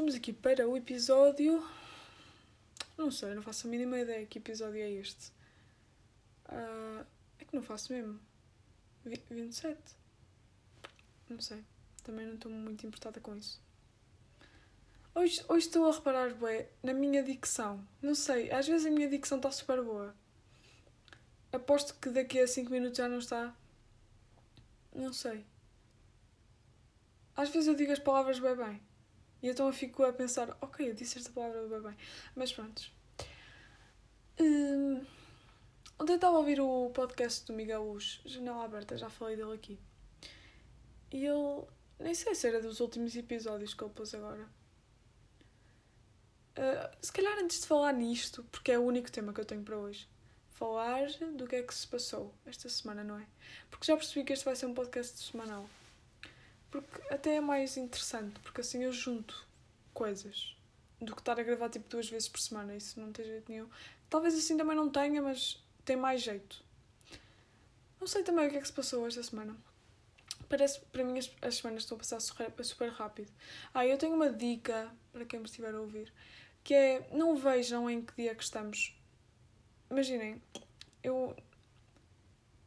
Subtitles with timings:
[0.00, 1.62] Estamos aqui para o episódio.
[2.96, 5.30] Não sei, não faço a mínima ideia que episódio é este.
[6.48, 7.04] Uh,
[7.38, 8.18] é que não faço mesmo.
[9.04, 9.78] 27?
[11.28, 11.62] Não sei.
[12.02, 13.60] Também não estou muito importada com isso.
[15.14, 17.86] Hoje, hoje estou a reparar, bué, na minha dicção.
[18.00, 20.14] Não sei, às vezes a minha dicção está super boa.
[21.52, 23.54] Aposto que daqui a 5 minutos já não está.
[24.94, 25.44] Não sei.
[27.36, 28.89] Às vezes eu digo as palavras bem bem.
[29.42, 31.96] E então eu fico a pensar, ok, eu disse esta palavra bem bem.
[32.34, 32.90] Mas pronto.
[34.38, 35.04] Hum,
[35.98, 39.78] ontem estava a ouvir o podcast do Miguel Luz, Janela Aberta, já falei dele aqui.
[41.12, 41.64] E ele,
[41.98, 44.48] nem sei se era dos últimos episódios que ele pôs agora.
[46.56, 49.62] Uh, se calhar antes de falar nisto, porque é o único tema que eu tenho
[49.62, 50.08] para hoje,
[50.50, 53.26] falar do que é que se passou esta semana, não é?
[53.70, 55.68] Porque já percebi que este vai ser um podcast semanal.
[56.70, 59.46] Porque até é mais interessante, porque assim eu junto
[59.92, 60.56] coisas
[61.00, 62.76] do que estar a gravar tipo duas vezes por semana.
[62.76, 63.68] Isso não tem jeito nenhum.
[64.08, 66.62] Talvez assim também não tenha, mas tem mais jeito.
[68.00, 69.56] Não sei também o que é que se passou esta semana.
[70.48, 73.30] Parece, para mim, as, as semanas estão a passar super, super rápido.
[73.72, 76.12] Ah, eu tenho uma dica para quem me estiver a ouvir,
[76.64, 78.96] que é não vejam em que dia que estamos.
[79.90, 80.40] Imaginem,
[81.02, 81.36] eu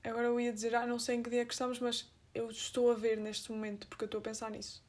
[0.03, 2.91] agora eu ia dizer, ah, não sei em que dia que estamos, mas eu estou
[2.91, 4.83] a ver neste momento, porque eu estou a pensar nisso.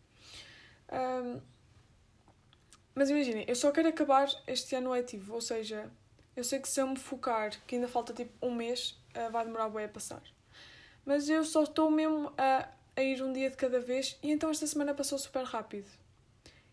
[0.91, 1.41] Um,
[2.95, 5.91] mas imaginem, eu só quero acabar este ano letivo, ou seja,
[6.37, 9.45] eu sei que se eu me focar, que ainda falta tipo um mês, uh, vai
[9.45, 10.23] demorar bem a passar.
[11.05, 14.51] Mas eu só estou mesmo a, a ir um dia de cada vez, e então
[14.51, 15.89] esta semana passou super rápido.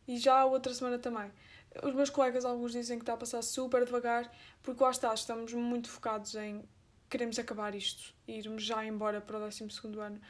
[0.07, 1.31] E já a outra semana também.
[1.83, 5.53] Os meus colegas, alguns dizem que está a passar super devagar, porque lá está, estamos
[5.53, 6.63] muito focados em
[7.11, 9.67] queremos acabar isto e irmos já embora para o 12
[9.99, 10.21] ano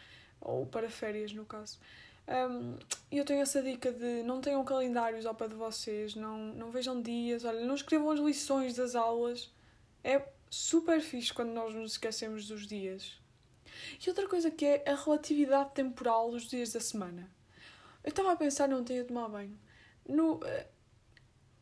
[0.42, 1.80] ou para férias, no caso.
[2.28, 2.78] Um,
[3.12, 7.02] eu tenho essa dica de não tenham calendários ao pé de vocês, não, não vejam
[7.02, 9.52] dias, olha, não escrevam as lições das aulas.
[10.04, 13.20] É super fixe quando nós nos esquecemos dos dias.
[14.06, 17.30] E outra coisa que é a relatividade temporal dos dias da semana.
[18.04, 19.58] Eu estava a pensar não tenho a tomar banho.
[20.08, 20.68] No, eh,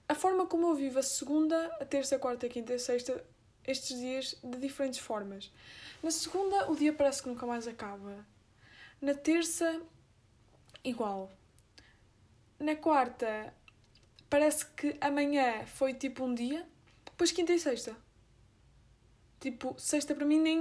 [0.08, 2.80] a forma como eu vivo a segunda, a terça, a quarta, a quinta e a
[2.80, 3.24] sexta,
[3.66, 5.52] estes dias de diferentes formas.
[6.02, 8.26] Na segunda, o dia parece que nunca mais acaba.
[9.02, 9.82] Na terça,
[10.84, 11.32] igual.
[12.60, 13.54] Na quarta,
[14.30, 16.68] parece que amanhã foi tipo um dia,
[17.06, 17.96] depois quinta e sexta.
[19.40, 20.60] Tipo, sexta para mim nem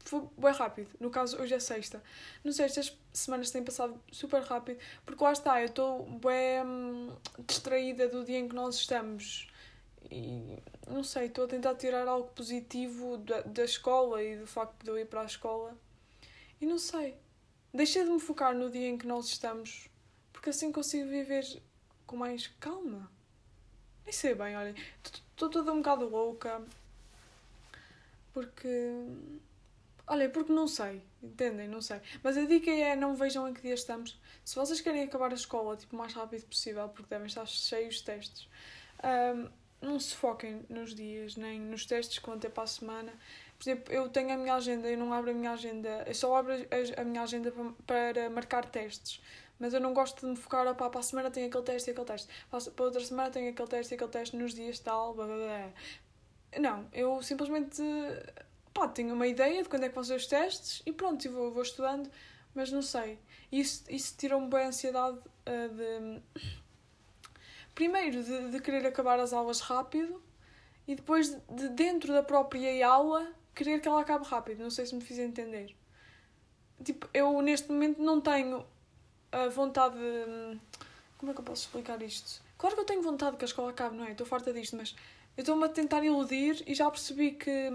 [0.00, 0.88] foi bem rápido.
[0.98, 2.02] No caso, hoje é sexta.
[2.42, 7.16] Não sei, estas semanas têm passado super rápido, porque lá está, eu estou bem hum,
[7.46, 9.48] distraída do dia em que nós estamos.
[10.10, 10.58] E
[10.88, 14.90] não sei, estou a tentar tirar algo positivo da, da escola e do facto de
[14.90, 15.76] eu ir para a escola.
[16.60, 17.16] E não sei.
[17.72, 19.88] Deixei de me focar no dia em que nós estamos,
[20.32, 21.44] porque assim consigo viver
[22.06, 23.10] com mais calma.
[24.04, 24.74] Nem sei bem, olha.
[25.04, 26.62] Estou toda um bocado louca.
[28.32, 28.68] Porque.
[30.06, 31.68] Olha, porque não sei, entendem?
[31.68, 32.00] Não sei.
[32.22, 34.18] Mas a dica é não vejam em que dia estamos.
[34.44, 37.96] Se vocês querem acabar a escola tipo, o mais rápido possível, porque devem estar cheios
[37.96, 38.48] de testes,
[39.04, 39.48] um,
[39.80, 43.12] não se foquem nos dias, nem nos testes que vão ter para a semana,
[43.60, 46.34] por exemplo, eu tenho a minha agenda, eu não abro a minha agenda, eu só
[46.34, 46.54] abro
[46.96, 47.52] a, minha agenda
[47.86, 49.20] para, marcar testes.
[49.58, 51.92] Mas eu não gosto de me focar, opá, para a semana tenho aquele teste e
[51.92, 52.28] aquele teste.
[52.48, 55.72] Para outra semana tenho aquele teste e aquele teste nos dias tal, blá blá blá.
[56.58, 57.82] Não, eu simplesmente
[58.72, 61.32] pá, tenho uma ideia de quando é que vão ser os testes e pronto, eu
[61.32, 62.10] vou, vou estudando,
[62.54, 63.18] mas não sei.
[63.52, 66.50] Isso, isso tirou-me bem a ansiedade uh, de.
[67.74, 70.22] Primeiro, de, de querer acabar as aulas rápido
[70.88, 74.60] e depois de dentro da própria aula querer que ela acabe rápido.
[74.60, 75.74] Não sei se me fiz entender.
[76.82, 78.64] Tipo, eu neste momento não tenho
[79.32, 80.58] a vontade de...
[81.18, 82.42] Como é que eu posso explicar isto?
[82.56, 84.12] Claro que eu tenho vontade que a escola acabe, não é?
[84.12, 84.94] Estou farta disto, mas
[85.36, 87.70] eu estou-me a tentar iludir e já percebi que,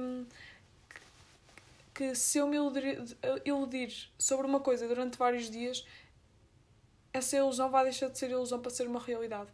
[1.94, 3.04] que se eu me iludir,
[3.46, 5.86] iludir sobre uma coisa durante vários dias,
[7.14, 9.50] essa ilusão vai deixar de ser ilusão para ser uma realidade.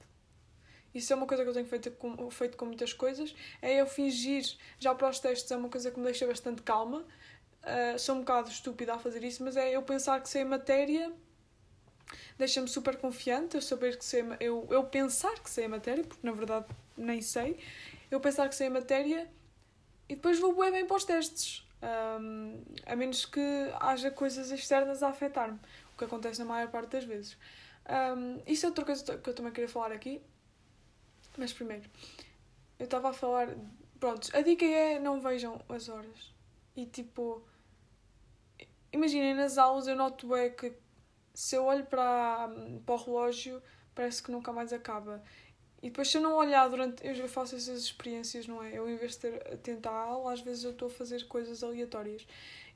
[0.94, 3.34] Isso é uma coisa que eu tenho feito com, feito com muitas coisas.
[3.62, 4.46] É eu fingir,
[4.80, 7.06] já para os testes, é uma coisa que me deixa bastante calma.
[7.64, 10.46] Uh, sou um bocado estúpida a fazer isso, mas é eu pensar que sei a
[10.46, 11.12] matéria
[12.38, 13.56] deixa-me super confiante.
[13.56, 16.66] Eu saber que sei, eu, eu pensar que sei a matéria, porque na verdade
[16.98, 17.60] nem sei.
[18.10, 19.30] Eu pensar que sei a matéria
[20.10, 21.66] e depois vou bem, bem para os testes.
[21.82, 23.42] Um, a menos que
[23.80, 25.60] haja coisas externas a afetar-me,
[25.96, 27.38] o que acontece na maior parte das vezes.
[27.90, 30.22] Um, isso é outra coisa que eu também queria falar aqui.
[31.38, 31.90] Mas primeiro,
[32.80, 33.50] eu estava a falar.
[34.00, 36.34] Pronto, a dica é não vejam as horas.
[36.76, 37.44] E tipo.
[38.94, 40.74] Imaginem, nas aulas eu noto é que
[41.34, 42.50] se eu olho para,
[42.86, 43.62] para o relógio,
[43.96, 45.24] parece que nunca mais acaba.
[45.82, 47.06] E depois, se eu não olhar durante.
[47.06, 48.78] Eu faço essas experiências, não é?
[48.78, 51.64] Eu, em vez de ter atento à aula, às vezes eu estou a fazer coisas
[51.64, 52.28] aleatórias.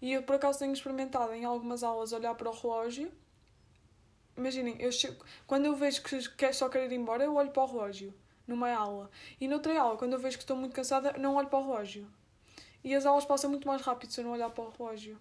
[0.02, 3.12] E eu, por acaso, tenho experimentado em algumas aulas olhar para o relógio.
[4.36, 7.66] Imaginem, eu chego, quando eu vejo que só quero ir embora, eu olho para o
[7.68, 8.13] relógio,
[8.47, 9.09] numa aula.
[9.39, 12.07] E noutra aula, quando eu vejo que estou muito cansada, não olho para o relógio.
[12.83, 15.19] E as aulas passam muito mais rápido se eu não olhar para o relógio.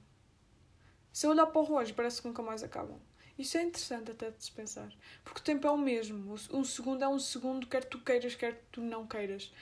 [1.13, 3.01] Se eu olhar para o relógio, parece que nunca mais acabam.
[3.39, 4.93] Isso é interessante até de se pensar.
[5.25, 6.35] Porque o tempo é o mesmo.
[6.53, 9.53] Um segundo é um segundo, quer tu queiras, quer tu não queiras.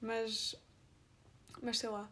[0.00, 0.54] Mas.
[1.62, 2.10] Mas sei lá.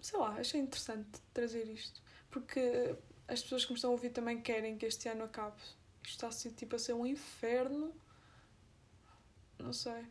[0.00, 2.02] Sei lá, achei interessante trazer isto.
[2.30, 2.96] Porque
[3.26, 5.60] as pessoas que me estão a ouvir também querem que este ano acabe.
[6.02, 7.94] Isto está a ser tipo a ser um inferno.
[9.58, 10.06] Não sei.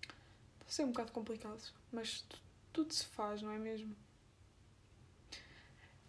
[0.00, 1.60] Está a ser um bocado complicado.
[1.92, 2.24] Mas
[2.72, 3.96] tudo se faz, não é mesmo?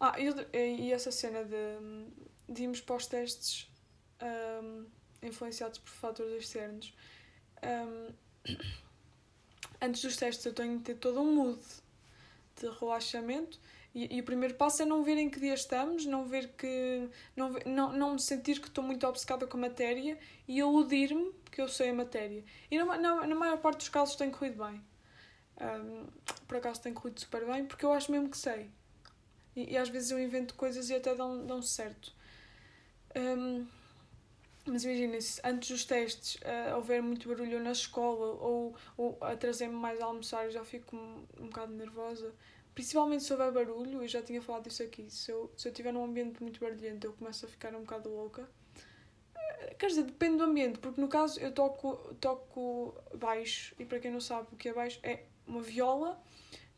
[0.00, 3.68] Ah, e, essa cena de, de irmos para os testes
[4.62, 4.86] um,
[5.22, 6.94] influenciados por fatores externos.
[7.62, 8.12] Um,
[9.80, 11.62] antes dos testes eu tenho de ter todo um mood
[12.56, 13.58] de relaxamento
[13.98, 17.08] e, e, o primeiro passo é não ver em que dia estamos, não ver que.
[17.34, 20.16] não, não, não sentir que estou muito obcecada com a matéria
[20.46, 22.44] e iludir-me que eu sei a matéria.
[22.70, 24.80] E na, na, na maior parte dos casos tem corrido bem.
[25.60, 26.06] Um,
[26.46, 28.70] por acaso tem corrido super bem, porque eu acho mesmo que sei.
[29.56, 32.14] E, e às vezes eu invento coisas e até dão, dão certo.
[33.16, 33.66] Um,
[34.64, 39.74] mas imaginem-se, antes dos testes uh, houver muito barulho na escola ou, ou a trazer-me
[39.74, 42.32] mais a almoçar, eu já fico um, um bocado nervosa.
[42.78, 45.10] Principalmente se houver barulho, eu já tinha falado disso aqui.
[45.10, 48.08] Se eu, se eu estiver num ambiente muito barulhento, eu começo a ficar um bocado
[48.08, 48.48] louca.
[49.34, 53.98] Uh, quer dizer, depende do ambiente, porque no caso eu toco, toco baixo, e para
[53.98, 56.22] quem não sabe o que é baixo, é uma viola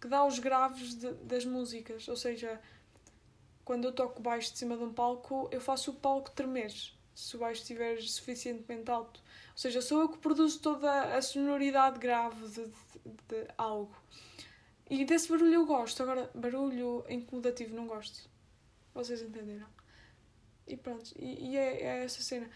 [0.01, 2.09] que dá os graves de, das músicas.
[2.09, 2.59] Ou seja,
[3.63, 6.73] quando eu toco baixo de cima de um palco, eu faço o palco tremer,
[7.15, 9.21] se o baixo estiver suficientemente alto.
[9.51, 12.73] Ou seja, sou eu que produzo toda a sonoridade grave de, de,
[13.29, 13.95] de algo.
[14.91, 16.03] E desse barulho eu gosto.
[16.03, 18.29] Agora, barulho incomodativo não gosto.
[18.93, 19.69] Vocês entenderam?
[20.67, 21.11] E pronto.
[21.17, 22.51] E, e é, é, essa cena.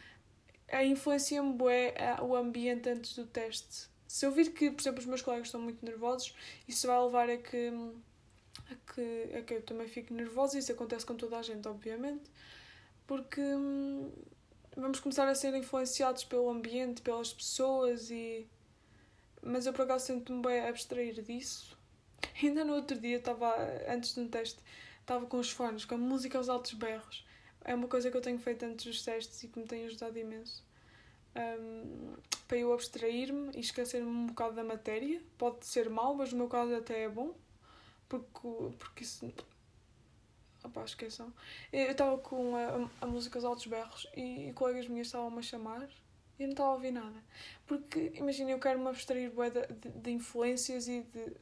[0.68, 1.56] A influencia-me
[1.94, 5.48] é o ambiente antes do teste se eu vir que, por exemplo, os meus colegas
[5.48, 6.32] estão muito nervosos,
[6.68, 7.72] isso vai levar a que,
[8.70, 10.56] a que, a que eu também fique nervosa.
[10.56, 12.30] Isso acontece com toda a gente, obviamente,
[13.08, 14.12] porque hum,
[14.76, 18.46] vamos começar a ser influenciados pelo ambiente, pelas pessoas e.
[19.42, 21.73] Mas eu por acaso tento-me bem abstrair disso.
[22.42, 23.54] Ainda no outro dia estava,
[23.88, 24.60] antes de um teste,
[25.00, 27.24] estava com os fones, com a música aos altos berros.
[27.64, 30.18] É uma coisa que eu tenho feito antes dos testes e que me tem ajudado
[30.18, 30.64] imenso
[31.36, 32.14] um,
[32.46, 35.20] para eu abstrair-me e esquecer-me um bocado da matéria.
[35.36, 37.34] Pode ser mau, mas no meu caso até é bom,
[38.08, 38.48] porque,
[38.78, 39.32] porque isso.
[40.62, 41.32] Opá, esqueçam.
[41.72, 45.42] Eu estava com a, a, música aos altos berros e, e colegas minhas estavam-me a
[45.42, 45.88] chamar
[46.38, 47.22] e eu não estava a ouvir nada.
[47.66, 51.36] Porque, imagina, eu quero me abstrair de, de, de influências e de.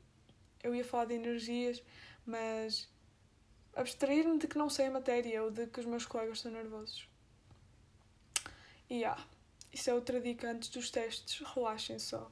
[0.63, 1.83] Eu ia falar de energias,
[2.25, 2.89] mas
[3.75, 7.09] abstrair-me de que não sei a matéria ou de que os meus colegas estão nervosos.
[8.89, 9.23] E yeah.
[9.73, 12.31] Isso é outra dica antes dos testes, relaxem só.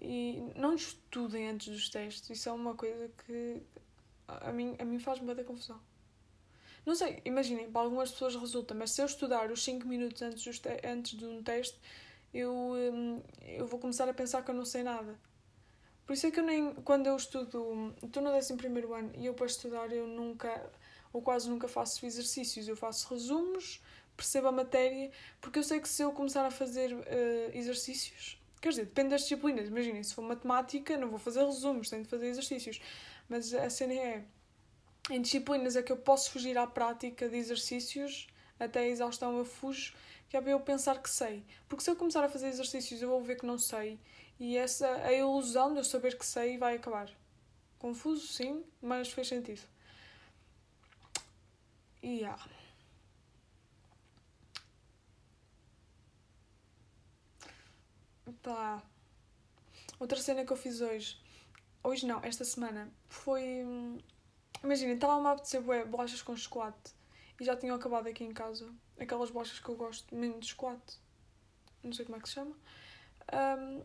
[0.00, 3.62] E não estudem antes dos testes, isso é uma coisa que
[4.26, 5.78] a mim, a mim faz muita confusão.
[6.86, 10.62] Não sei, imaginem, para algumas pessoas resulta, mas se eu estudar os 5 minutos antes,
[10.84, 11.78] antes de um teste,
[12.32, 15.18] eu, hum, eu vou começar a pensar que eu não sei nada.
[16.08, 19.34] Por isso é que eu nem, quando eu estudo, estou no 11 ano e eu
[19.34, 20.72] para estudar eu nunca,
[21.12, 23.82] ou quase nunca faço exercícios, eu faço resumos,
[24.16, 27.04] percebo a matéria, porque eu sei que se eu começar a fazer uh,
[27.52, 32.04] exercícios, quer dizer, depende das disciplinas, imaginem, se for matemática, não vou fazer resumos, tenho
[32.04, 32.80] de fazer exercícios,
[33.28, 34.24] mas a cena é,
[35.10, 39.44] em disciplinas é que eu posso fugir à prática de exercícios, até a exaustão eu
[39.44, 39.92] fujo,
[40.28, 41.44] que é para eu pensar que sei.
[41.68, 43.98] Porque se eu começar a fazer exercícios, eu vou ver que não sei,
[44.38, 47.10] e essa a ilusão de eu saber que sei vai acabar.
[47.78, 49.62] Confuso, sim, mas fez sentido.
[52.02, 52.44] E yeah.
[58.42, 58.82] Tá.
[59.98, 61.20] Outra cena que eu fiz hoje.
[61.82, 62.90] Hoje não, esta semana.
[63.08, 63.64] Foi.
[64.62, 66.92] Imagina, estava-me a apetecer bolachas com chocolate.
[67.40, 68.68] E já tinham acabado aqui em casa.
[69.00, 71.00] Aquelas bolachas que eu gosto, menos de.
[71.82, 72.56] Não sei como é que se chama.
[73.32, 73.82] Um,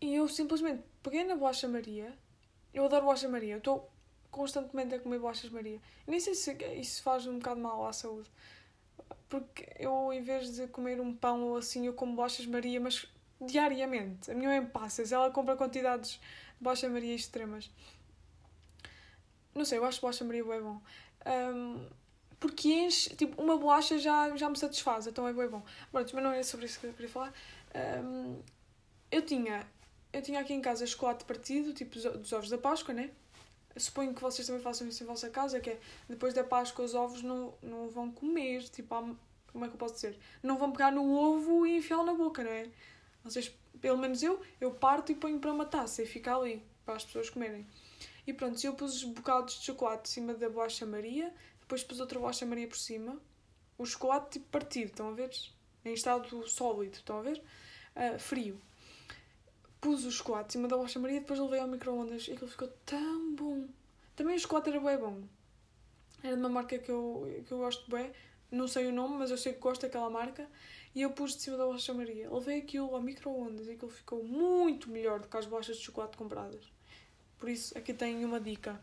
[0.00, 2.16] e eu simplesmente peguei na bolacha Maria.
[2.72, 3.54] Eu adoro bolacha Maria.
[3.54, 3.90] Eu estou
[4.30, 5.80] constantemente a comer bolachas Maria.
[6.06, 8.30] Nem sei se isso faz um bocado mal à saúde.
[9.28, 13.06] Porque eu, em vez de comer um pão ou assim, eu como bolachas Maria, mas
[13.40, 14.30] diariamente.
[14.30, 16.20] A minha mãe passas, ela compra quantidades de
[16.60, 17.70] bolacha Maria extremas.
[19.54, 20.80] Não sei, eu acho bolacha Maria bem bom.
[21.26, 21.86] Um,
[22.40, 25.62] porque enche, tipo, uma bolacha já, já me satisfaz, então é bem bom.
[25.92, 27.34] Pronto, mas não é sobre isso que eu queria falar.
[28.02, 28.40] Um,
[29.12, 29.66] eu tinha,
[30.10, 33.10] eu tinha aqui em casa chocolate partido, tipo dos ovos da Páscoa, né?
[33.76, 36.94] Suponho que vocês também façam isso em vossa casa, que é depois da Páscoa os
[36.94, 38.94] ovos não, não vão comer, tipo,
[39.52, 40.18] como é que eu posso dizer?
[40.42, 42.68] Não vão pegar no ovo e enfiá-lo na boca, não é?
[43.22, 46.94] Vocês, pelo menos eu, eu parto e ponho para uma taça e fica ali, para
[46.94, 47.66] as pessoas comerem.
[48.26, 51.32] E pronto, eu pus os bocados de chocolate em cima da bolacha Maria,
[51.70, 53.16] depois pus outra bolacha Maria por cima,
[53.78, 55.30] o chocolate tipo partido, estão a ver?
[55.84, 57.40] Em estado sólido, estão a ver?
[57.94, 58.60] Uh, frio.
[59.80, 62.66] Pus o chocolate em cima da bolacha Maria, depois levei ao micro-ondas e aquilo ficou
[62.84, 63.68] tão bom.
[64.16, 65.22] Também o chocolate era bem bom.
[66.24, 68.10] Era de uma marca que eu, que eu gosto bem,
[68.50, 70.50] não sei o nome, mas eu sei que gosto daquela marca.
[70.92, 72.28] E eu pus de cima da bolacha Maria.
[72.28, 76.16] Levei aquilo ao micro-ondas e aquilo ficou muito melhor do que as bolachas de chocolate
[76.16, 76.64] compradas.
[77.38, 78.80] Por isso, aqui tem uma dica.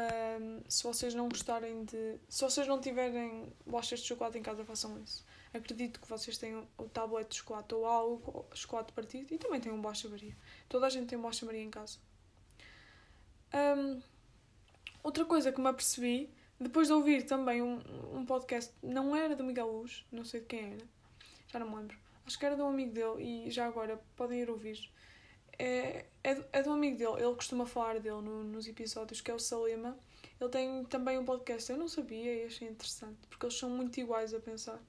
[0.00, 2.18] Um, se vocês não gostarem de.
[2.28, 5.26] Se vocês não tiverem bolachas de chocolate em casa, façam isso.
[5.52, 9.72] Acredito que vocês tenham o tablet de chocolate ou algo, chocolate partido, e também tem
[9.72, 10.36] um bolacha Maria.
[10.68, 11.98] Toda a gente tem bolacha Maria em casa.
[13.52, 14.00] Um,
[15.02, 17.80] outra coisa que me apercebi, depois de ouvir também um,
[18.14, 20.86] um podcast, não era do Miguel Luz, não sei de quem era,
[21.48, 21.98] já não me lembro.
[22.24, 24.78] Acho que era de um amigo dele, e já agora podem ir ouvir
[25.60, 29.30] é, é, é de um amigo dele, ele costuma falar dele no, nos episódios, que
[29.30, 29.98] é o Salema.
[30.40, 34.00] Ele tem também um podcast, eu não sabia e achei interessante, porque eles são muito
[34.00, 34.80] iguais a pensar.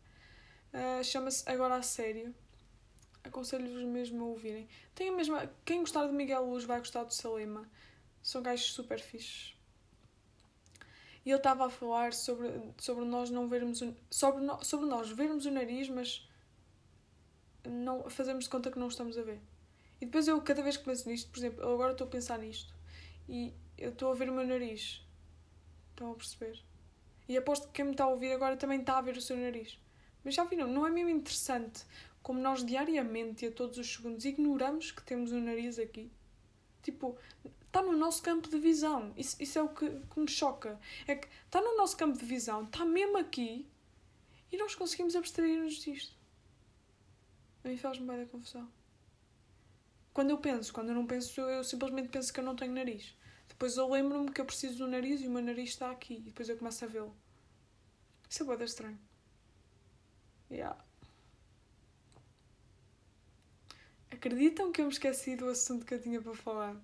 [0.73, 2.33] Uh, Chama-se Agora a Sério.
[3.21, 4.67] Aconselho-vos mesmo a ouvirem.
[4.95, 5.51] Tem a mesma.
[5.65, 7.69] Quem gostar de Miguel Luz vai gostar do Salema.
[8.23, 9.53] São gajos super fixes.
[11.25, 13.83] E ele estava a falar sobre, sobre nós não vermos.
[14.09, 16.27] Sobre, no, sobre nós vermos o nariz, mas
[17.67, 19.39] não fazemos de conta que não estamos a ver.
[20.01, 22.39] E depois eu, cada vez que penso nisto, por exemplo, eu agora estou a pensar
[22.39, 22.73] nisto
[23.29, 25.05] e eu estou a ver o meu nariz.
[25.91, 26.59] Estão a perceber?
[27.29, 29.37] E aposto que quem me está a ouvir agora também está a ver o seu
[29.37, 29.79] nariz.
[30.23, 31.85] Mas já viram, não é mesmo interessante
[32.23, 36.11] como nós diariamente e a todos os segundos ignoramos que temos um nariz aqui?
[36.81, 37.15] Tipo,
[37.65, 39.13] está no nosso campo de visão.
[39.15, 40.79] Isso, isso é o que, que me choca.
[41.07, 43.67] É que está no nosso campo de visão, está mesmo aqui
[44.51, 46.15] e nós conseguimos abstrair-nos disto.
[47.63, 48.67] A mim faz-me bem da confusão.
[50.13, 53.15] Quando eu penso, quando eu não penso, eu simplesmente penso que eu não tenho nariz.
[53.47, 56.15] Depois eu lembro-me que eu preciso do nariz e o meu nariz está aqui.
[56.15, 57.15] E depois eu começo a vê-lo.
[58.29, 58.99] Isso é boa estranho.
[60.49, 60.77] Yeah.
[64.11, 66.75] Acreditam que eu me esqueci do assunto que eu tinha para falar?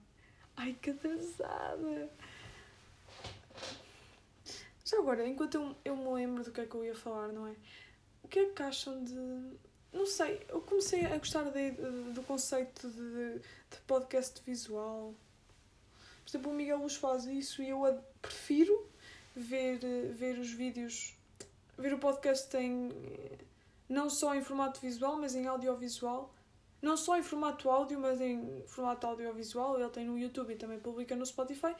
[0.55, 2.09] Ai, que atrasada!
[4.85, 7.45] Já agora, enquanto eu, eu me lembro do que é que eu ia falar, não
[7.45, 7.55] é?
[8.23, 9.57] O que é que acham de
[9.93, 15.13] não sei, eu comecei a gostar de, de, do conceito de, de, podcast visual.
[16.23, 18.87] Por exemplo, o Miguel Luz faz isso e eu prefiro
[19.35, 19.79] ver,
[20.13, 21.15] ver os vídeos,
[21.77, 22.91] ver o podcast em,
[23.87, 26.33] não só em formato visual, mas em audiovisual.
[26.81, 29.79] Não só em formato áudio, mas em formato audiovisual.
[29.79, 31.75] Ele tem no YouTube e também publica no Spotify.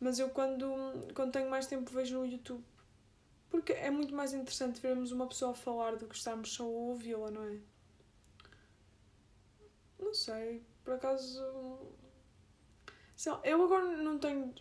[0.00, 0.66] Mas eu, quando,
[1.14, 2.64] quando tenho mais tempo, vejo no YouTube.
[3.52, 7.30] Porque é muito mais interessante vermos uma pessoa falar do que estarmos só a ouvi-la,
[7.30, 7.60] não é?
[9.98, 11.92] Não sei, por acaso.
[13.14, 14.54] Sei lá, eu agora não tenho.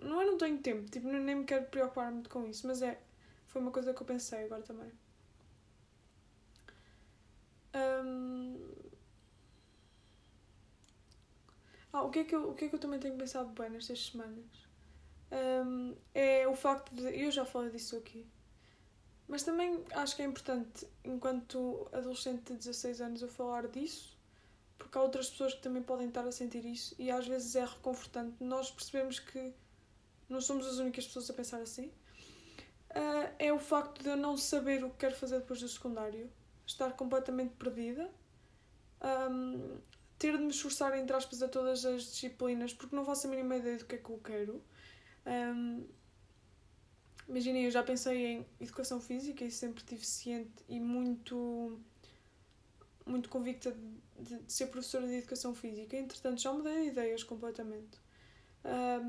[0.00, 2.98] Não é não tenho tempo, tipo, nem me quero preocupar muito com isso, mas é.
[3.48, 4.90] Foi uma coisa que eu pensei agora também.
[7.74, 8.72] Um...
[11.92, 13.68] Ah, o que, é que eu, o que é que eu também tenho pensado bem
[13.68, 14.66] nestas semanas?
[15.30, 17.02] Um, é o facto de.
[17.02, 18.26] Eu já falei disso aqui
[19.28, 24.16] mas também acho que é importante, enquanto adolescente de 16 anos, eu falar disso,
[24.78, 27.64] porque há outras pessoas que também podem estar a sentir isso e às vezes é
[27.64, 28.42] reconfortante.
[28.42, 29.52] Nós percebemos que
[30.28, 31.92] não somos as únicas pessoas a pensar assim.
[32.90, 36.30] Uh, é o facto de eu não saber o que quero fazer depois do secundário,
[36.66, 38.10] estar completamente perdida,
[39.30, 39.78] um,
[40.18, 43.56] ter de me esforçar, entre aspas, a todas as disciplinas, porque não faço a mínima
[43.56, 44.62] ideia do que é que eu quero.
[45.26, 45.86] Um,
[47.28, 51.78] Imaginem, eu já pensei em educação física e sempre tive ciente e muito
[53.04, 53.72] muito convicta
[54.18, 55.96] de, de, ser professora de educação física.
[55.96, 57.98] Entretanto, já mudei de ideias completamente.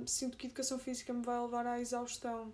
[0.06, 2.54] Sinto que educação física me vai levar à exaustão,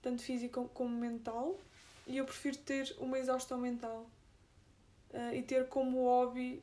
[0.00, 1.58] tanto física como mental,
[2.06, 4.08] e eu prefiro ter uma exaustão mental
[5.10, 6.62] uh, e ter como hobby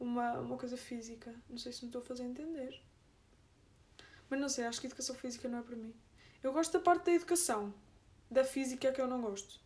[0.00, 1.32] uma, uma coisa física.
[1.48, 2.80] Não sei se me estou a fazer entender.
[4.28, 5.94] Mas não sei, acho que educação física não é para mim.
[6.42, 7.72] Eu gosto da parte da educação.
[8.30, 9.60] Da física é que eu não gosto.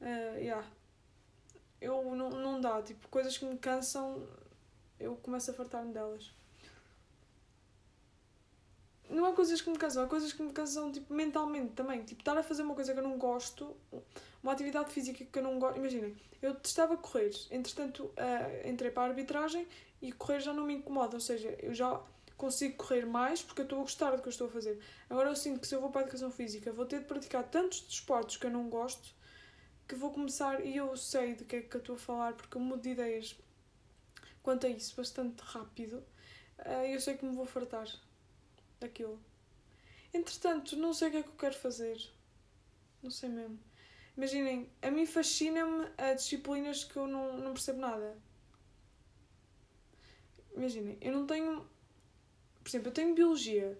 [0.00, 0.66] Uh, yeah.
[1.80, 4.26] Eu não, não dá, tipo, coisas que me cansam,
[4.98, 6.32] eu começo a fartar-me delas.
[9.08, 12.02] não há coisas que me cansam, há coisas que me cansam tipo, mentalmente também.
[12.02, 13.76] Tipo, estar a fazer uma coisa que eu não gosto,
[14.42, 15.78] uma atividade física que eu não gosto.
[15.78, 19.66] Imaginem, eu testava correr, entretanto uh, entrei para a arbitragem
[20.00, 22.00] e correr já não me incomoda, ou seja, eu já
[22.38, 24.80] consigo correr mais porque eu estou a gostar do que eu estou a fazer.
[25.10, 27.44] Agora eu sinto que se eu vou para a educação física vou ter de praticar
[27.44, 29.14] tantos desportos que eu não gosto
[29.88, 32.58] que vou começar, e eu sei do que é que eu estou a falar porque
[32.58, 33.34] eu mudo de ideias
[34.42, 36.04] quanto a isso bastante rápido.
[36.58, 37.88] Uh, eu sei que me vou fartar
[38.78, 39.18] daquilo.
[40.12, 41.98] Entretanto, não sei o que é que eu quero fazer.
[43.02, 43.58] Não sei mesmo.
[44.16, 48.16] Imaginem, a mim fascina-me a disciplinas que eu não, não percebo nada.
[50.54, 51.66] Imaginem, eu não tenho.
[52.68, 53.78] Por exemplo, eu tenho biologia.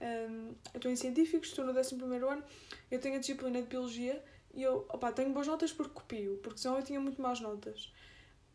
[0.00, 1.96] Um, eu estou em científicos, estou no 11
[2.30, 2.44] ano.
[2.88, 4.24] Eu tenho a disciplina de biologia
[4.54, 7.92] e eu opa, tenho boas notas porque copio, porque senão eu tinha muito más notas.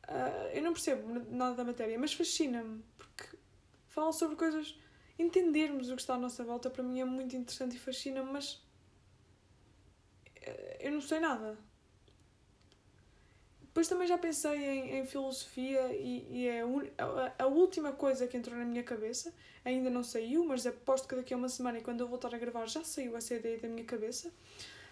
[0.08, 3.38] Uh, eu não percebo nada da matéria, mas fascina-me porque
[3.90, 4.74] falam sobre coisas.
[5.20, 8.66] Entendermos o que está à nossa volta para mim é muito interessante e fascina-me, mas
[10.80, 11.58] eu não sei nada.
[13.78, 16.64] Depois também já pensei em, em filosofia e, e é
[16.98, 19.32] a, a, última coisa que entrou na minha cabeça.
[19.64, 22.40] Ainda não saiu, mas aposto que daqui a uma semana, e quando eu voltar a
[22.40, 24.34] gravar, já saiu essa ideia da minha cabeça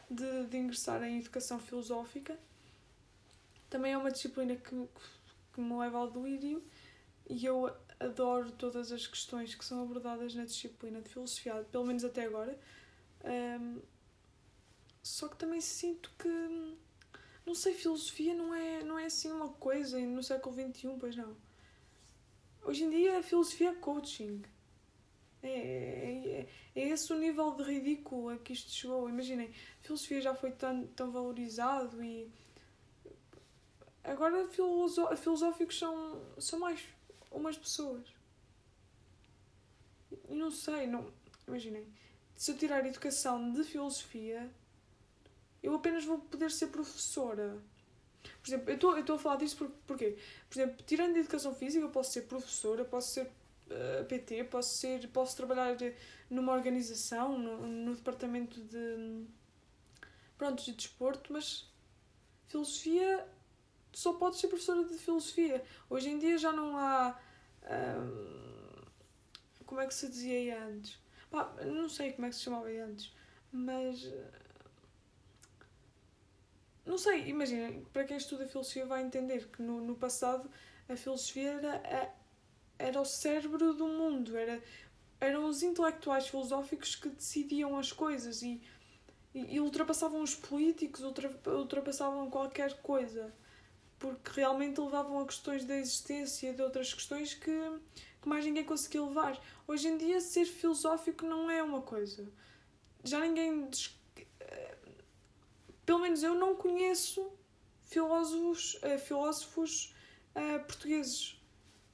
[0.08, 2.38] de, de ingressar em educação filosófica.
[3.72, 4.88] Também é uma disciplina que,
[5.52, 6.64] que me leva ao delírio
[7.28, 12.04] e eu adoro todas as questões que são abordadas na disciplina de filosofia, pelo menos
[12.04, 12.56] até agora.
[13.24, 13.82] Um,
[15.02, 16.78] só que também sinto que.
[17.46, 21.36] Não sei, filosofia não é, não é assim uma coisa no século XXI, pois não.
[22.64, 24.42] Hoje em dia a filosofia é coaching.
[25.44, 29.08] É, é, é, é esse o nível de ridículo a que isto chegou.
[29.08, 32.32] Imaginem, a filosofia já foi tão, tão valorizado e.
[34.04, 36.82] Agora filosóficos são, são mais
[37.32, 38.08] umas pessoas.
[40.30, 41.12] Não sei, não.
[41.48, 41.88] Imaginem,
[42.36, 44.52] se eu tirar educação de filosofia
[45.66, 47.58] eu apenas vou poder ser professora.
[48.42, 50.18] Por exemplo, eu estou a falar disso por, porquê?
[50.48, 53.30] Por exemplo, tirando a educação física, eu posso ser professora, posso ser uh,
[53.72, 55.76] eh, PT, posso, ser, posso trabalhar
[56.30, 59.26] numa organização, no, no departamento de.
[60.38, 61.68] Pronto, de desporto, mas
[62.48, 63.26] filosofia
[63.94, 65.64] só pode ser professora de filosofia.
[65.90, 67.20] Hoje em dia já não há.
[69.66, 71.00] Como é que se dizia antes?
[71.32, 73.12] Pá, não sei como é que se chamava antes,
[73.52, 74.08] mas
[76.86, 80.50] não sei, imagina, para quem estuda filosofia vai entender que no, no passado
[80.88, 82.16] a filosofia era,
[82.78, 84.62] era o cérebro do mundo, era,
[85.20, 88.62] eram os intelectuais filosóficos que decidiam as coisas e,
[89.34, 93.34] e, e ultrapassavam os políticos, ultra, ultrapassavam qualquer coisa,
[93.98, 97.52] porque realmente levavam a questões da existência de outras questões que,
[98.22, 99.42] que mais ninguém conseguia levar.
[99.68, 102.32] Hoje em dia, ser filosófico não é uma coisa.
[103.04, 103.70] Já ninguém
[105.86, 107.32] pelo menos eu não conheço
[107.86, 109.96] filósofos, uh, filósofos
[110.36, 111.40] uh, portugueses.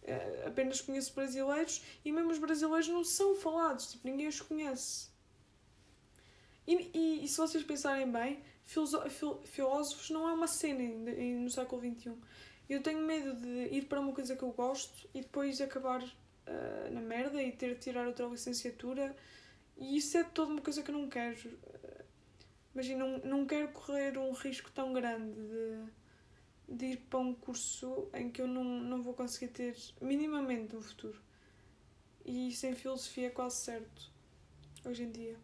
[0.04, 5.10] Uh, apenas conheço brasileiros e mesmo os brasileiros não são falados, tipo, ninguém os conhece.
[6.66, 10.84] E, e, e se vocês pensarem bem, filósofos não é uma cena
[11.40, 12.14] no século XXI.
[12.70, 16.02] Eu tenho medo de ir para uma coisa que eu gosto e depois acabar
[16.92, 19.16] na merda e ter de tirar outra licenciatura.
[19.76, 21.36] E isso é toda uma coisa que eu não quero.
[22.74, 28.08] Imagina, não, não quero correr um risco tão grande de, de ir para um curso
[28.14, 31.20] em que eu não, não vou conseguir ter minimamente um futuro.
[32.26, 34.10] E sem filosofia é quase certo,
[34.86, 35.36] hoje em dia.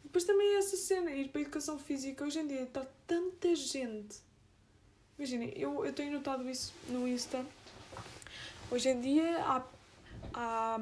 [0.00, 2.84] E depois também é essa cena, ir para a educação física, hoje em dia está
[3.06, 4.20] tanta gente.
[5.16, 7.44] Imaginem, eu, eu tenho notado isso no Insta.
[8.70, 9.62] Hoje em dia há,
[10.34, 10.78] há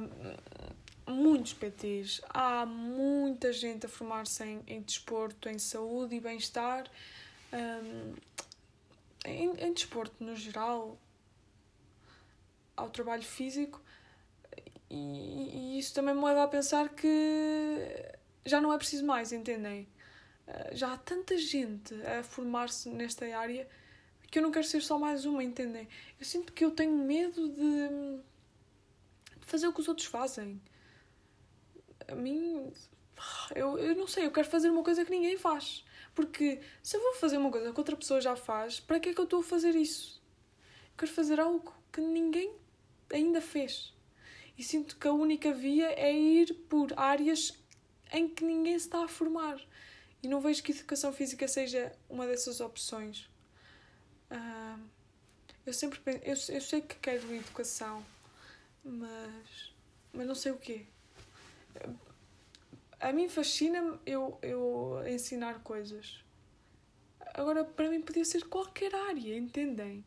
[1.10, 6.90] muitos PTs, há muita gente a formar-se em, em desporto, em saúde e bem-estar,
[7.52, 8.14] um,
[9.24, 10.98] em, em desporto no geral,
[12.76, 13.80] ao trabalho físico,
[14.88, 17.08] e, e, isso também me leva a pensar que
[18.44, 19.86] já não é preciso mais, entendem?
[20.48, 23.68] Uh, já há tanta gente a formar-se nesta área
[24.30, 25.88] que eu não quero ser só mais uma, entendem?
[26.18, 28.20] Eu sinto que eu tenho medo de
[29.42, 30.60] fazer o que os outros fazem
[32.10, 32.72] a mim.
[33.54, 35.84] Eu, eu não sei, eu quero fazer uma coisa que ninguém faz.
[36.14, 39.14] Porque se eu vou fazer uma coisa que outra pessoa já faz, para que é
[39.14, 40.22] que eu estou a fazer isso?
[40.92, 42.54] Eu quero fazer algo que ninguém
[43.12, 43.94] ainda fez.
[44.56, 47.58] E sinto que a única via é ir por áreas
[48.12, 49.60] em que ninguém se está a formar.
[50.22, 53.30] E não vejo que educação física seja uma dessas opções.
[54.30, 54.78] Uh,
[55.64, 58.04] eu sempre penso, eu, eu sei que quero educação,
[58.84, 59.72] mas,
[60.12, 60.86] mas não sei o quê.
[62.98, 66.22] A mim fascina-me eu, eu ensinar coisas.
[67.34, 70.04] Agora, para mim, podia ser qualquer área, entendem?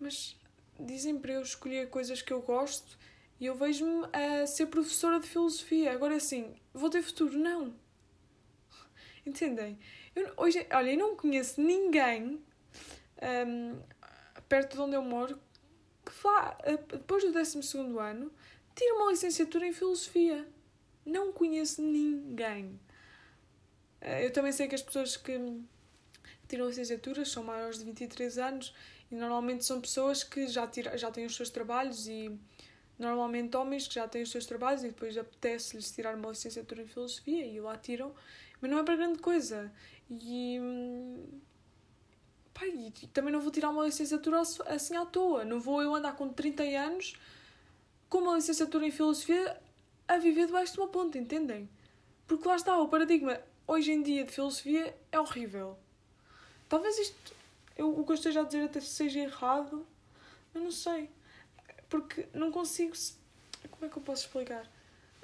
[0.00, 0.36] Mas
[0.78, 2.98] dizem para eu escolher coisas que eu gosto
[3.38, 5.92] e eu vejo-me a ser professora de filosofia.
[5.92, 7.38] Agora, assim, vou ter futuro?
[7.38, 7.74] Não.
[9.24, 9.78] Entendem?
[10.14, 12.42] Eu, hoje, olha, eu não conheço ninguém
[13.46, 13.80] um,
[14.48, 15.38] perto de onde eu moro
[16.04, 16.56] que vá,
[16.88, 17.58] depois do 12
[17.98, 18.30] ano,
[18.74, 20.46] tire uma licenciatura em filosofia.
[21.04, 22.78] Não conheço ninguém.
[24.00, 25.38] Eh, eu também sei que as pessoas que
[26.48, 28.74] tiram licenciaturas são maiores de 23 anos
[29.10, 32.38] e normalmente são pessoas que já, tira, já têm os seus trabalhos e
[32.98, 36.86] normalmente homens que já têm os seus trabalhos e depois apetece-lhes tirar uma licenciatura em
[36.86, 38.14] filosofia e lá tiram,
[38.60, 39.72] mas não é para grande coisa.
[40.10, 40.58] E,
[42.52, 46.14] pá, e também não vou tirar uma licenciatura assim à toa, não vou eu andar
[46.16, 47.14] com 30 anos
[48.14, 49.60] com uma licenciatura em filosofia
[50.06, 51.68] a viver debaixo de uma ponte, entendem?
[52.28, 55.76] Porque lá está, o paradigma hoje em dia de filosofia é horrível.
[56.68, 57.34] Talvez isto,
[57.76, 59.84] eu, o que eu esteja a dizer até seja errado,
[60.54, 61.10] eu não sei.
[61.88, 62.94] Porque não consigo.
[63.68, 64.70] Como é que eu posso explicar?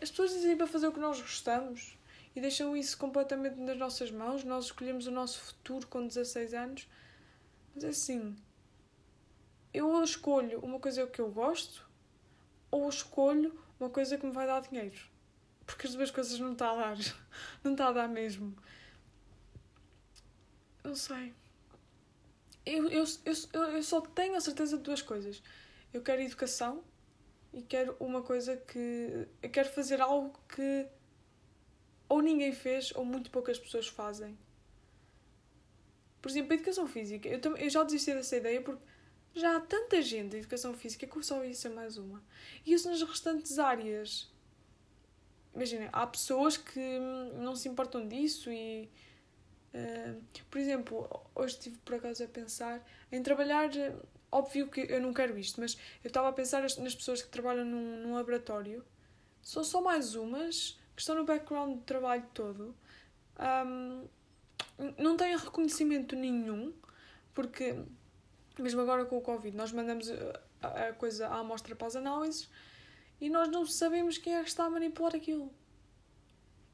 [0.02, 1.96] As pessoas dizem para fazer o que nós gostamos
[2.34, 4.42] e deixam isso completamente nas nossas mãos.
[4.42, 6.88] Nós escolhemos o nosso futuro com 16 anos.
[7.72, 8.34] Mas é assim,
[9.72, 11.88] eu escolho uma coisa que eu gosto
[12.70, 14.98] ou escolho uma coisa que me vai dar dinheiro.
[15.66, 16.96] Porque as duas coisas não está a dar.
[17.62, 18.56] Não está a dar mesmo.
[20.82, 21.32] Não sei.
[22.66, 25.42] Eu, eu, eu, eu só tenho a certeza de duas coisas.
[25.92, 26.82] Eu quero educação
[27.52, 29.28] e quero uma coisa que.
[29.42, 30.86] Eu quero fazer algo que
[32.08, 34.36] ou ninguém fez ou muito poucas pessoas fazem.
[36.20, 37.28] Por exemplo, a educação física.
[37.28, 38.82] Eu, eu já desisti dessa ideia porque
[39.34, 42.22] já há tanta gente em educação física que só ia ser mais uma.
[42.64, 44.30] E isso nas restantes áreas.
[45.54, 46.98] Imagina, há pessoas que
[47.40, 48.88] não se importam disso e.
[49.72, 53.70] Uh, por exemplo, hoje estive por acaso a pensar em trabalhar.
[54.32, 57.64] Óbvio que eu não quero isto, mas eu estava a pensar nas pessoas que trabalham
[57.64, 58.84] num, num laboratório.
[59.42, 62.74] São só mais umas que estão no background do trabalho todo.
[63.40, 64.06] Um,
[64.98, 66.72] não têm reconhecimento nenhum,
[67.34, 67.84] porque
[68.58, 70.10] mesmo agora com o Covid, nós mandamos
[70.62, 72.48] a, a coisa à amostra para as análises
[73.20, 75.52] e nós não sabemos quem é que está a manipular aquilo.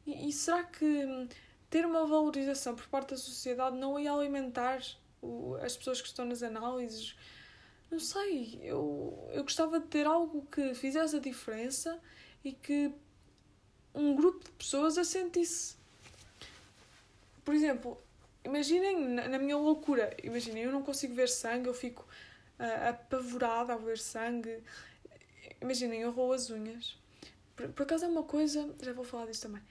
[0.07, 1.29] E, e será que
[1.69, 4.81] ter uma valorização por parte da sociedade não ia alimentar
[5.21, 7.17] o, as pessoas que estão nas análises?
[7.91, 12.01] Não sei, eu, eu gostava de ter algo que fizesse a diferença
[12.45, 12.93] e que
[13.95, 15.77] um grupo de pessoas a sentisse.
[17.45, 18.01] Por exemplo,
[18.47, 22.07] imaginem na, minha loucura, imaginem, eu não consigo ver sangue, eu fico
[22.59, 24.63] uh, apavorada ao ver sangue.
[25.61, 26.97] Imaginem, eu roo as unhas.
[27.55, 29.63] Por, por acaso é uma coisa, já vou falar disso também.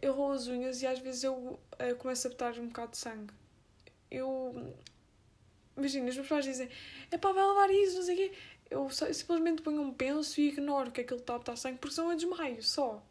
[0.00, 2.98] Eu roo as unhas e às vezes eu uh, começo a botar um bocado de
[2.98, 3.34] sangue.
[4.10, 4.74] Eu.
[5.76, 6.68] Imagina, os meus pais dizem:
[7.10, 8.32] é pá, vai lavar isso, não sei o quê.
[8.70, 11.78] Eu, só, eu simplesmente ponho um penso e ignoro que aquilo está a botar sangue
[11.78, 13.02] porque são a desmaio só.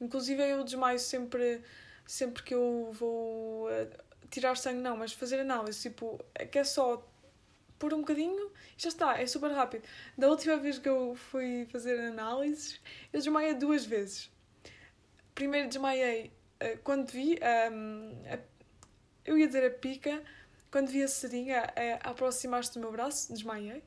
[0.00, 1.62] Inclusive eu desmaio sempre
[2.06, 3.88] sempre que eu vou uh,
[4.30, 7.06] tirar sangue, não, mas fazer análise, tipo, é que é só
[7.78, 9.82] por um bocadinho e já está, é super rápido.
[10.16, 12.80] Da última vez que eu fui fazer análises,
[13.12, 14.30] eu desmaiei duas vezes.
[15.34, 17.38] Primeiro desmaiei uh, quando vi,
[17.72, 18.38] um, a,
[19.24, 20.22] eu ia dizer a pica,
[20.70, 23.82] quando vi a seringa uh, aproximar-se do meu braço, desmaiei.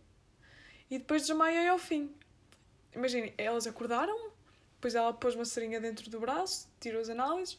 [0.89, 2.13] E depois desmaiei ao fim.
[2.93, 4.31] Imaginem, elas acordaram,
[4.75, 7.57] depois ela pôs uma seringa dentro do braço, tirou as análises,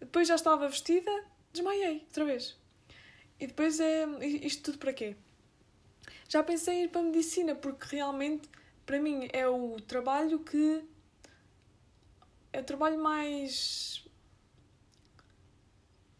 [0.00, 1.10] depois já estava vestida,
[1.52, 2.56] desmaiei outra vez.
[3.38, 5.16] E depois é isto tudo para quê?
[6.28, 8.48] Já pensei em ir para a medicina, porque realmente,
[8.86, 10.84] para mim, é o trabalho que.
[12.52, 14.04] É o trabalho mais.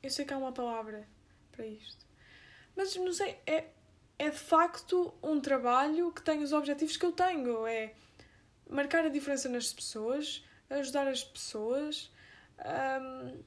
[0.02, 1.06] Eu sei que há uma palavra
[1.52, 2.06] para isto.
[2.74, 3.68] Mas não sei, é,
[4.18, 7.66] é de facto um trabalho que tem os objetivos que eu tenho.
[7.66, 7.94] É
[8.68, 12.10] marcar a diferença nas pessoas, ajudar as pessoas.
[12.58, 13.42] Um,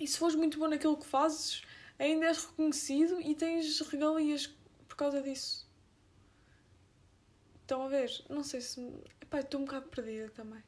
[0.00, 1.62] e se fores muito bom naquilo que fazes,
[1.98, 4.46] ainda és reconhecido e tens regalias
[4.88, 5.68] por causa disso.
[7.60, 8.10] Estão a ver?
[8.28, 8.80] Não sei se.
[9.20, 10.62] Epá, estou um bocado perdida também.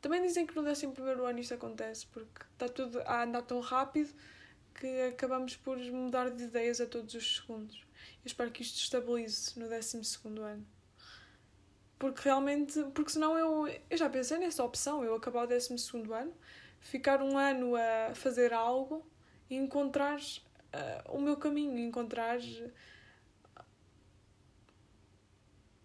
[0.00, 4.14] Também dizem que no 11 ano isto acontece, porque está tudo a andar tão rápido
[4.74, 7.76] que acabamos por mudar de ideias a todos os segundos.
[7.76, 10.00] Eu espero que isto estabilize no 12
[10.40, 10.66] ano.
[11.98, 15.74] Porque realmente, porque senão eu, eu já pensei nessa opção, eu acabar o 12
[16.12, 16.32] ano
[16.80, 19.04] ficar um ano a fazer algo
[19.48, 22.38] e encontrar uh, o meu caminho, encontrar.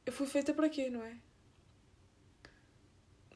[0.06, 1.18] Eu fui feita para quê, não é?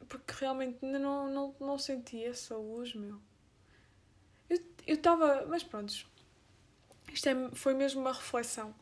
[0.08, 3.20] porque realmente ainda não, não, não senti essa luz, meu.
[4.50, 5.46] Eu estava.
[5.48, 5.94] Mas pronto.
[7.12, 8.74] Isto é, foi mesmo uma reflexão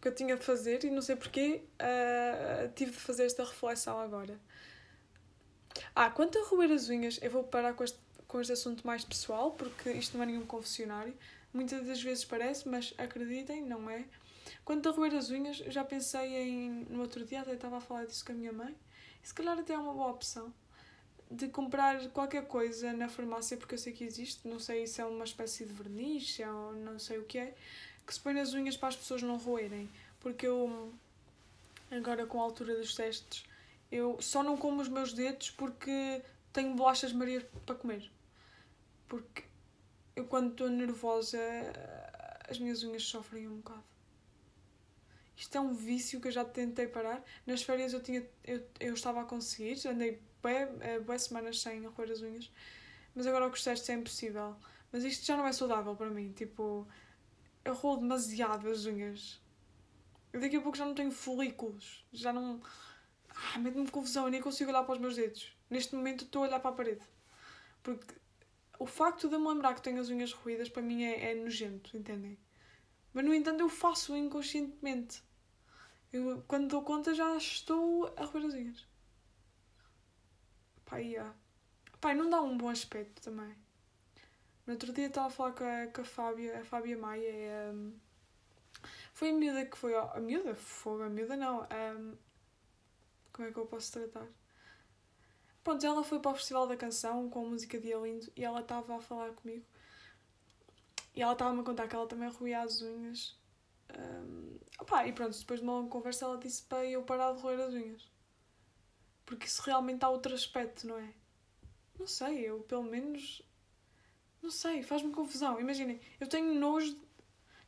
[0.00, 3.98] que eu tinha de fazer e não sei porquê uh, tive de fazer esta reflexão
[3.98, 4.38] agora.
[5.94, 7.98] Ah, quanto a roer as unhas, eu vou parar com este,
[8.34, 11.14] com este assunto mais pessoal, porque isto não é nenhum confessionário.
[11.52, 14.04] Muitas das vezes parece, mas acreditem, não é.
[14.64, 16.84] Quanto a roer as unhas, já pensei em.
[16.90, 18.74] No outro dia até estava a falar disso com a minha mãe.
[19.22, 20.52] E se calhar até é uma boa opção
[21.30, 25.04] de comprar qualquer coisa na farmácia, porque eu sei que existe, não sei se é
[25.04, 27.54] uma espécie de verniz, se é, não sei o que é,
[28.04, 29.88] que se põe nas unhas para as pessoas não roerem.
[30.18, 30.92] Porque eu,
[31.88, 33.44] agora com a altura dos testes,
[33.92, 36.20] eu só não como os meus dedos porque
[36.52, 38.10] tenho bolachas Maria para comer.
[39.08, 39.44] Porque
[40.16, 41.38] eu quando estou nervosa
[42.48, 43.84] as minhas unhas sofrem um bocado.
[45.36, 47.22] Isto é um vício que eu já tentei parar.
[47.46, 50.66] Nas férias eu, tinha, eu, eu estava a conseguir, andei bem,
[51.04, 52.50] bem semanas sem roer as unhas,
[53.14, 54.56] mas agora com os testes é impossível.
[54.92, 56.32] Mas isto já não é saudável para mim.
[56.32, 56.86] Tipo,
[57.64, 59.40] eu rolo demasiado as unhas.
[60.32, 62.04] Eu daqui a pouco já não tenho folículos.
[62.12, 62.60] Já não.
[63.28, 65.56] Ah, mete-me confusão, eu nem consigo olhar para os meus dedos.
[65.68, 67.02] Neste momento estou a olhar para a parede.
[67.82, 68.14] Porque
[68.78, 71.34] o facto de eu me lembrar que tenho as unhas roídas para mim é, é
[71.34, 72.38] nojento, entendem?
[73.12, 75.22] Mas no entanto eu faço inconscientemente.
[76.12, 78.86] Eu, quando dou conta já estou a roer as unhas.
[80.84, 81.34] Pai, yeah.
[82.00, 83.56] Pai, não dá um bom aspecto também.
[84.66, 87.28] No outro dia estava a falar com a, com a Fábia, a Fábia Maia.
[87.28, 87.92] É, um,
[89.12, 89.94] foi a miúda que foi.
[89.94, 90.54] A miúda?
[90.54, 91.62] Foi a miúda não.
[91.62, 92.16] Um,
[93.32, 94.26] como é que eu posso tratar?
[95.64, 98.60] Pronto, ela foi para o Festival da Canção com a música Dia Lindo e ela
[98.60, 99.64] estava a falar comigo.
[101.16, 103.34] E ela estava-me a contar que ela também roía as unhas.
[103.98, 107.40] Um, opa, e pronto, depois de uma longa conversa ela disse para eu parar de
[107.40, 108.12] roer as unhas.
[109.24, 111.14] Porque isso realmente há outro aspecto, não é?
[111.98, 113.42] Não sei, eu pelo menos
[114.42, 115.58] não sei, faz-me confusão.
[115.58, 116.94] Imaginem, eu tenho nojo.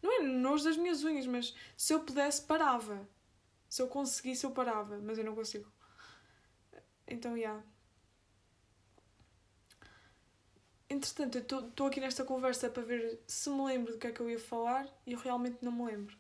[0.03, 3.09] Não é nojo das minhas unhas, mas se eu pudesse, parava.
[3.71, 5.73] Se eu conseguisse, eu parava, mas eu não consigo.
[7.09, 7.39] Então, já.
[7.39, 7.76] Yeah.
[10.89, 14.21] Entretanto, eu estou aqui nesta conversa para ver se me lembro do que é que
[14.21, 16.17] eu ia falar e eu realmente não me lembro.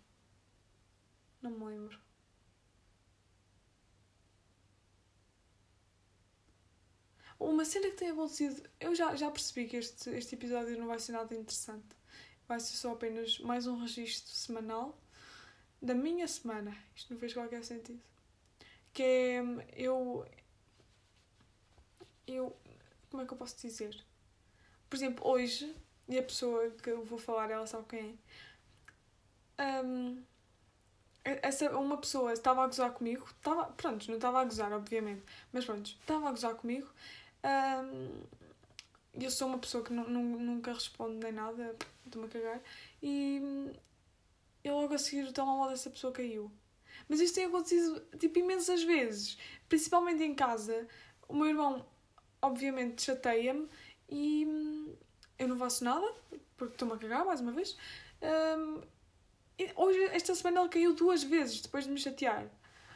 [1.40, 1.98] Não me lembro.
[7.38, 8.62] Uma cena que tem acontecido.
[8.80, 11.86] Eu já, já percebi que este, este episódio não vai ser nada interessante.
[12.48, 14.98] Vai ser só apenas mais um registro semanal
[15.80, 16.76] da minha semana.
[16.94, 18.02] Isto não fez qualquer sentido.
[18.92, 19.42] Que é.
[19.76, 20.26] Eu.
[22.26, 22.56] Eu.
[23.10, 24.04] Como é que eu posso dizer?
[24.88, 25.74] Por exemplo, hoje,
[26.08, 28.18] e a pessoa que eu vou falar, ela sabe quem
[29.58, 29.82] é.
[29.84, 30.22] Um,
[31.24, 35.22] essa, uma pessoa estava a gozar comigo, estava, pronto, não estava a gozar, obviamente,
[35.52, 36.88] mas pronto, estava a gozar comigo
[37.46, 38.24] um,
[39.14, 42.60] eu sou uma pessoa que nunca responde nem nada, estou-me a cagar.
[43.02, 43.72] E
[44.64, 46.50] eu logo a seguir o telemóvel dessa pessoa caiu.
[47.08, 50.86] Mas isto tem acontecido tipo imensas vezes, principalmente em casa.
[51.28, 51.86] O meu irmão,
[52.42, 53.68] obviamente, chateia-me
[54.08, 54.96] e
[55.38, 56.06] eu não faço nada,
[56.56, 57.76] porque estou-me a cagar mais uma vez.
[58.22, 58.82] Um,
[59.76, 62.48] hoje, esta semana, ele caiu duas vezes depois de me chatear.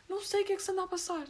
[0.09, 1.27] Não sei o que é que se anda a passar.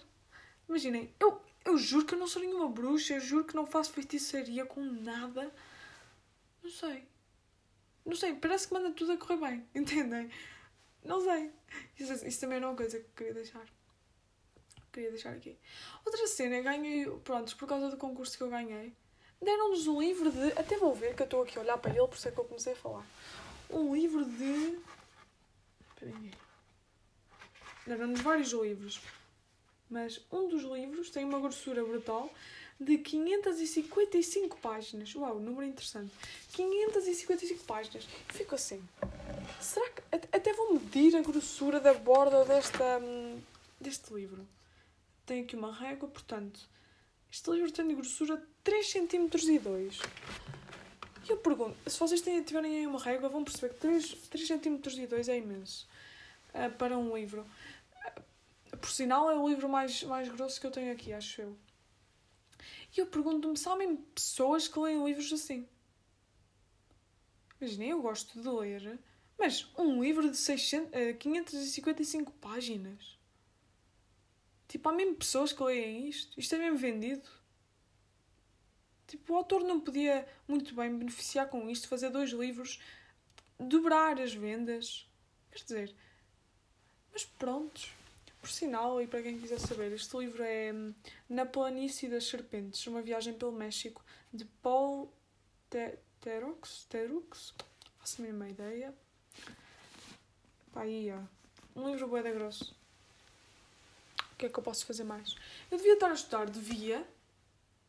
[0.68, 3.92] Imaginem, eu, eu juro que eu não sou nenhuma bruxa, eu juro que não faço
[3.92, 5.52] feitiçaria com nada.
[6.62, 7.08] Não sei.
[8.04, 10.30] Não sei, parece que manda tudo a correr bem, entendem?
[11.04, 11.52] Não sei.
[11.98, 13.66] Isso, isso também é uma coisa que eu queria deixar.
[14.92, 15.58] Queria deixar aqui.
[16.04, 18.92] Outra cena, ganhei, pronto, por causa do concurso que eu ganhei,
[19.40, 20.52] deram-nos um livro de.
[20.58, 22.38] Até vou ver que eu estou aqui a olhar para ele, por isso é que
[22.38, 23.06] eu comecei a falar.
[23.68, 24.78] Um livro de.
[27.86, 29.00] Deram-nos vários livros
[29.90, 32.32] mas um dos livros tem uma grossura brutal
[32.78, 35.14] de 555 páginas.
[35.14, 36.12] Uau, número interessante.
[36.52, 38.08] 555 páginas.
[38.28, 38.82] Fico assim.
[39.60, 40.00] Será que.
[40.12, 43.38] Até vou medir a grossura da borda desta, hum,
[43.80, 44.46] deste livro.
[45.26, 46.60] Tem aqui uma régua, portanto.
[47.32, 49.98] Este livro tem de grossura 3 cm e 2.
[51.28, 54.80] E eu pergunto, se vocês tiverem aí uma régua, vão perceber que 3, 3 cm
[54.98, 55.88] e 2 é imenso
[56.54, 57.46] uh, para um livro.
[58.80, 61.56] Por sinal, é o livro mais, mais grosso que eu tenho aqui, acho eu.
[62.96, 65.68] E eu pergunto-me se há mesmo pessoas que leem livros assim.
[67.60, 68.98] Imaginem, eu gosto de ler,
[69.38, 73.19] mas um livro de 600, 555 eh, páginas.
[74.70, 76.38] Tipo, há mesmo pessoas que leem isto?
[76.38, 77.28] Isto é mesmo vendido?
[79.08, 82.80] Tipo, o autor não podia muito bem beneficiar com isto, fazer dois livros,
[83.58, 85.10] dobrar as vendas.
[85.50, 85.94] Quer dizer,
[87.12, 87.90] mas prontos.
[88.40, 90.94] Por sinal, e para quem quiser saber, este livro é hum,
[91.28, 95.12] Na Planície das Serpentes, uma viagem pelo México, de Paul
[96.20, 97.54] Terux, Terux,
[97.98, 98.94] faço a mesma ideia.
[100.72, 101.80] Pá, ó.
[101.80, 102.79] Um livro bué da grosso.
[104.40, 105.34] Que é que eu posso fazer mais?
[105.70, 107.06] Eu devia estar a estudar, devia.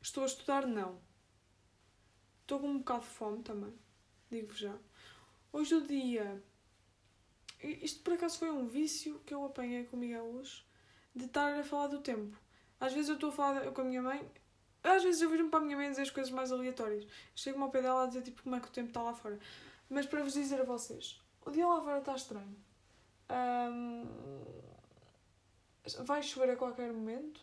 [0.02, 1.00] Estou a estudar, não.
[2.42, 3.74] Estou com um bocado de fome também,
[4.30, 4.76] digo-vos já.
[5.54, 6.44] Hoje o dia
[7.64, 10.66] isto por acaso foi um vício que eu apanhei com o Miguel hoje
[11.16, 12.38] de estar a falar do tempo.
[12.82, 14.30] Às vezes eu estou a falar com a minha mãe,
[14.84, 17.08] às vezes eu viro-me para a minha mãe dizer as coisas mais aleatórias.
[17.34, 19.40] Chego-me ao pé dela a dizer tipo como é que o tempo está lá fora.
[19.90, 22.58] Mas para vos dizer a vocês, o dia lá fora está estranho.
[23.30, 24.06] Um,
[26.00, 27.42] vai chover a qualquer momento.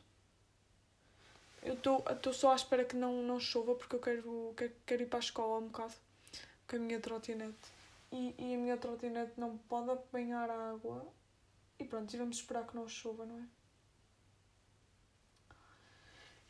[1.63, 5.07] Eu estou só à espera que não, não chova porque eu quero, quero, quero ir
[5.07, 5.95] para a escola um bocado
[6.69, 7.73] com a minha trotinete
[8.13, 11.07] e, e a minha trotinete não pode apanhar água.
[11.79, 13.47] E pronto, e vamos esperar que não chova, não é?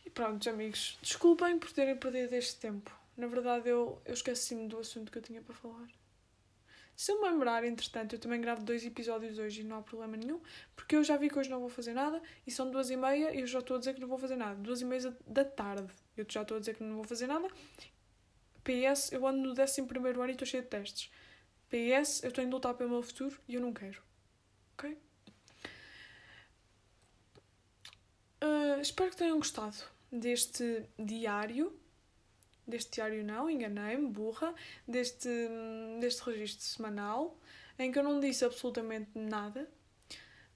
[0.05, 2.90] E pronto, amigos, desculpem por terem perdido este tempo.
[3.16, 5.88] Na verdade, eu, eu esqueci-me do assunto que eu tinha para falar.
[6.98, 10.16] Se eu me lembrar, entretanto, eu também gravo dois episódios hoje e não há problema
[10.16, 10.40] nenhum,
[10.74, 13.32] porque eu já vi que hoje não vou fazer nada e são duas e meia
[13.32, 14.56] e eu já estou a dizer que não vou fazer nada.
[14.56, 15.92] Duas e meia da tarde.
[16.16, 17.46] Eu já estou a dizer que não vou fazer nada.
[18.64, 21.08] PS, eu ando no 11 ano e estou cheio de testes.
[21.68, 24.02] PS, eu tenho de lutar pelo meu futuro e eu não quero.
[24.72, 24.98] Ok?
[28.42, 29.76] Uh, espero que tenham gostado
[30.11, 31.78] deste diário.
[32.68, 34.54] Deste diário não, enganei-me, burra.
[34.87, 35.28] Deste,
[36.00, 37.37] deste registro semanal,
[37.78, 39.68] em que eu não disse absolutamente nada.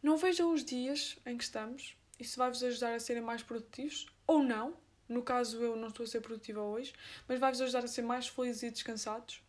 [0.02, 1.96] Não vejam os dias em que estamos.
[2.20, 4.06] Isso vai-vos ajudar a serem mais produtivos.
[4.26, 4.76] Ou não.
[5.08, 6.92] No caso, eu não estou a ser produtiva hoje.
[7.26, 9.42] Mas vai-vos ajudar a ser mais felizes e descansados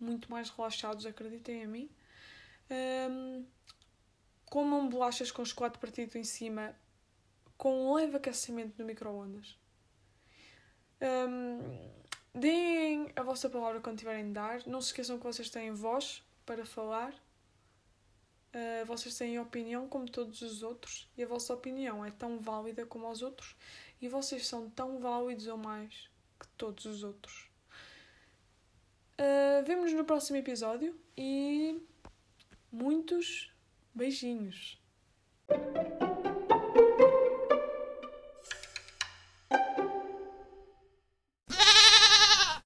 [0.00, 1.90] muito mais relaxados, acreditem em mim.
[2.70, 3.44] Um,
[4.46, 6.74] comam bolachas com chocolate partido em cima
[7.56, 9.58] com um leve aquecimento no micro-ondas.
[11.02, 11.90] Um,
[12.34, 14.66] deem a vossa palavra quando tiverem de dar.
[14.66, 17.12] Não se esqueçam que vocês têm voz para falar.
[18.52, 22.84] Uh, vocês têm opinião como todos os outros e a vossa opinião é tão válida
[22.84, 23.54] como os outros
[24.02, 27.48] e vocês são tão válidos ou mais que todos os outros.
[29.20, 31.80] Uh, Vemo-nos no próximo episódio e
[32.72, 33.52] muitos
[33.94, 34.80] beijinhos.